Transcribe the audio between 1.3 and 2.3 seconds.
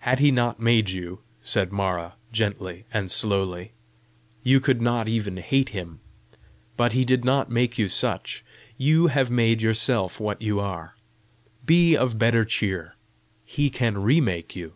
said Mara,